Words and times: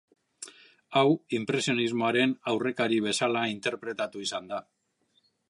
Hau 1.01 1.03
inpresionismoaren 1.39 2.33
aurrekari 2.53 2.99
bezala 3.09 3.45
interpretatu 3.53 4.27
izan 4.27 4.51
da. 4.55 4.65